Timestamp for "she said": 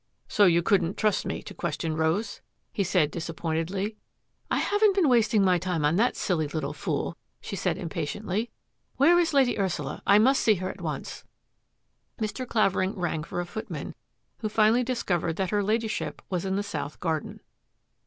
7.39-7.77